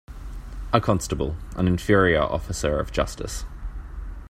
[0.73, 3.45] A constable an inferior officer of justice.